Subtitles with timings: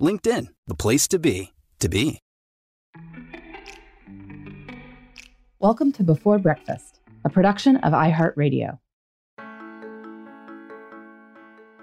[0.00, 2.20] LinkedIn, the place to be, to be.
[5.58, 8.78] Welcome to Before Breakfast, a production of iHeartRadio.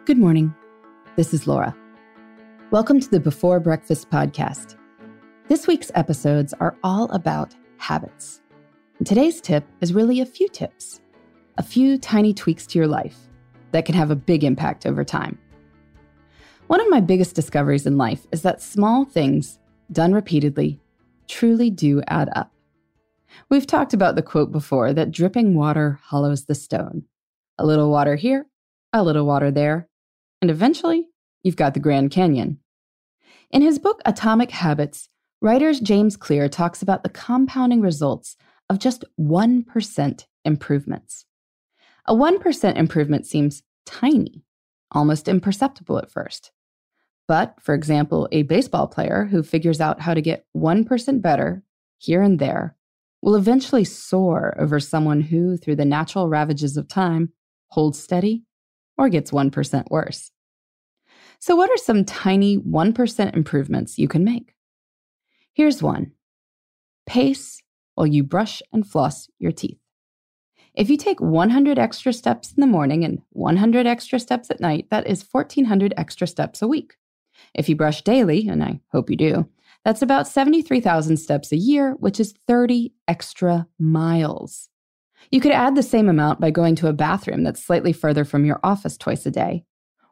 [0.06, 0.56] Good morning.
[1.16, 1.76] This is Laura.
[2.72, 4.78] Welcome to the Before Breakfast podcast.
[5.48, 8.42] This week's episodes are all about habits.
[8.98, 11.02] And today's tip is really a few tips,
[11.60, 13.18] a few tiny tweaks to your life
[13.74, 15.38] that can have a big impact over time.
[16.68, 19.58] One of my biggest discoveries in life is that small things
[19.90, 20.82] done repeatedly
[21.30, 22.52] truly do add up.
[23.50, 27.06] We've talked about the quote before that dripping water hollows the stone.
[27.58, 28.48] A little water here,
[28.92, 29.88] a little water there,
[30.42, 31.08] and eventually
[31.42, 32.60] you've got the Grand Canyon.
[33.50, 35.08] In his book Atomic Habits,
[35.42, 38.36] writer James Clear talks about the compounding results
[38.70, 41.26] of just 1% improvements.
[42.06, 44.44] A 1% improvement seems tiny,
[44.92, 46.52] almost imperceptible at first.
[47.28, 51.64] But, for example, a baseball player who figures out how to get 1% better
[51.98, 52.76] here and there
[53.22, 57.34] will eventually soar over someone who, through the natural ravages of time,
[57.70, 58.44] holds steady
[58.98, 60.32] or gets 1% worse.
[61.40, 64.54] So, what are some tiny 1% improvements you can make?
[65.54, 66.14] Here's one
[67.06, 67.62] pace
[67.96, 69.80] while you brush and floss your teeth.
[70.74, 74.88] If you take 100 extra steps in the morning and 100 extra steps at night,
[74.92, 76.96] that is 1,400 extra steps a week.
[77.54, 79.48] If you brush daily, and I hope you do,
[79.84, 84.70] that's about 73,000 steps a year, which is 30 extra miles.
[85.32, 88.46] You could add the same amount by going to a bathroom that's slightly further from
[88.46, 89.64] your office twice a day,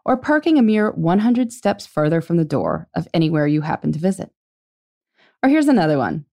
[0.03, 3.99] or parking a mere 100 steps further from the door of anywhere you happen to
[3.99, 4.31] visit.
[5.43, 6.25] Or here's another one.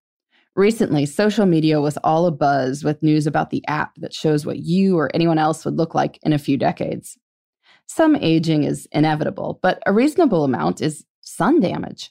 [0.54, 4.98] Recently, social media was all abuzz with news about the app that shows what you
[4.98, 7.19] or anyone else would look like in a few decades.
[7.94, 12.10] Some aging is inevitable, but a reasonable amount is sun damage.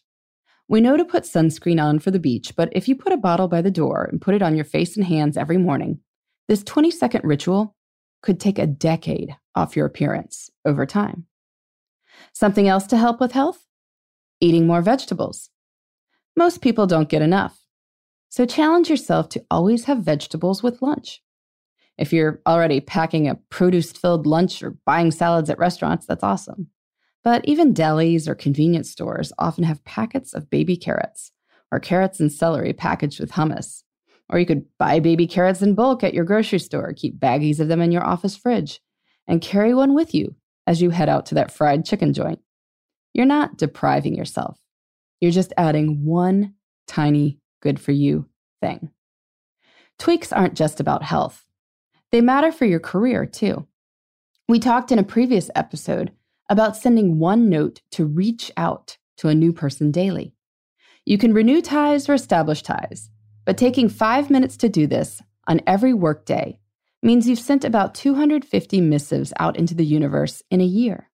[0.67, 3.47] We know to put sunscreen on for the beach, but if you put a bottle
[3.47, 6.01] by the door and put it on your face and hands every morning,
[6.47, 7.75] this 20 second ritual
[8.21, 11.25] could take a decade off your appearance over time.
[12.31, 13.65] Something else to help with health?
[14.39, 15.49] Eating more vegetables.
[16.37, 17.59] Most people don't get enough.
[18.29, 21.23] So challenge yourself to always have vegetables with lunch.
[22.01, 26.67] If you're already packing a produce filled lunch or buying salads at restaurants, that's awesome.
[27.23, 31.31] But even delis or convenience stores often have packets of baby carrots
[31.71, 33.83] or carrots and celery packaged with hummus.
[34.29, 37.67] Or you could buy baby carrots in bulk at your grocery store, keep baggies of
[37.67, 38.81] them in your office fridge,
[39.27, 40.35] and carry one with you
[40.65, 42.39] as you head out to that fried chicken joint.
[43.13, 44.57] You're not depriving yourself.
[45.19, 46.55] You're just adding one
[46.87, 48.27] tiny good for you
[48.59, 48.89] thing.
[49.99, 51.45] Tweaks aren't just about health,
[52.11, 53.67] they matter for your career too.
[54.47, 56.11] We talked in a previous episode
[56.49, 60.35] about sending one note to reach out to a new person daily.
[61.05, 63.09] You can renew ties or establish ties,
[63.45, 66.59] but taking five minutes to do this on every workday
[67.01, 71.09] means you've sent about 250 missives out into the universe in a year.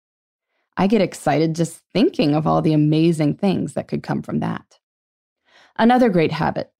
[0.75, 4.79] I get excited just thinking of all the amazing things that could come from that.
[5.78, 6.72] Another great habit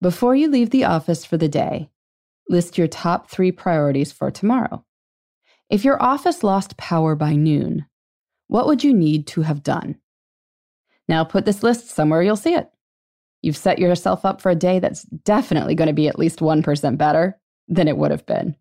[0.00, 1.90] before you leave the office for the day,
[2.48, 4.84] list your top three priorities for tomorrow.
[5.70, 7.86] If your office lost power by noon,
[8.46, 9.96] what would you need to have done?
[11.08, 12.68] Now put this list somewhere you'll see it.
[13.42, 16.98] You've set yourself up for a day that's definitely going to be at least 1%
[16.98, 18.56] better than it would have been.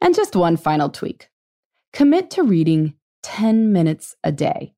[0.00, 1.28] And just one final tweak
[1.92, 4.74] commit to reading 10 minutes a day.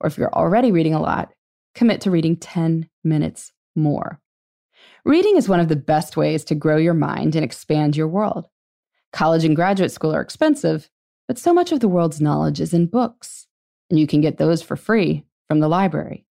[0.00, 1.32] Or if you're already reading a lot,
[1.74, 4.20] commit to reading 10 minutes more.
[5.04, 8.46] Reading is one of the best ways to grow your mind and expand your world.
[9.12, 10.90] College and graduate school are expensive,
[11.26, 13.46] but so much of the world's knowledge is in books
[13.88, 16.24] and you can get those for free from the library.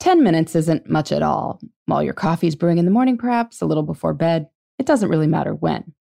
[0.00, 1.60] 10 minutes isn't much at all.
[1.86, 4.48] While your coffee's brewing in the morning, perhaps, a little before bed,
[4.78, 5.94] it doesn't really matter when.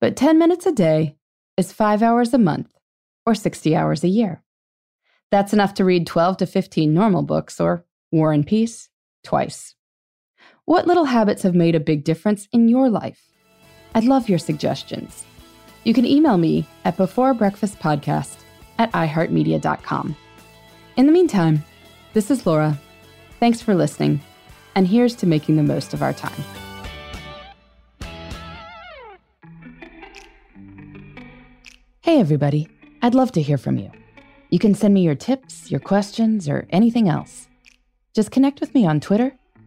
[0.00, 1.16] But 10 minutes a day
[1.56, 2.72] is five hours a month
[3.24, 4.42] or 60 hours a year.
[5.30, 8.88] That's enough to read 12 to 15 normal books or War and Peace
[9.24, 9.75] twice.
[10.66, 13.20] What little habits have made a big difference in your life?
[13.94, 15.24] I'd love your suggestions.
[15.84, 18.36] You can email me at beforebreakfastpodcast
[18.80, 20.16] at iheartmedia.com.
[20.96, 21.62] In the meantime,
[22.14, 22.76] this is Laura.
[23.38, 24.20] Thanks for listening,
[24.74, 26.42] and here's to making the most of our time.
[32.00, 32.66] Hey, everybody.
[33.02, 33.92] I'd love to hear from you.
[34.50, 37.46] You can send me your tips, your questions, or anything else.
[38.14, 39.36] Just connect with me on Twitter,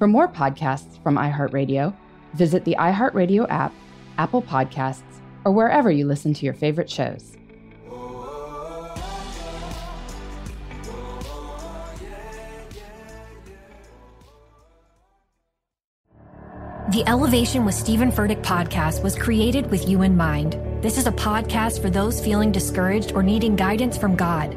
[0.00, 1.94] For more podcasts from iHeartRadio,
[2.32, 3.74] visit the iHeartRadio app,
[4.16, 5.02] Apple Podcasts,
[5.44, 7.36] or wherever you listen to your favorite shows.
[16.88, 20.58] The Elevation with Stephen Furtick podcast was created with you in mind.
[20.82, 24.56] This is a podcast for those feeling discouraged or needing guidance from God.